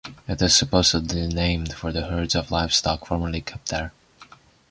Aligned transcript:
It 0.27 0.41
is 0.41 0.55
supposedly 0.55 1.27
named 1.27 1.73
for 1.73 1.91
the 1.91 2.07
herds 2.07 2.33
of 2.33 2.49
livestock 2.49 3.05
formerly 3.05 3.41
kept 3.41 3.69
there. 3.69 3.93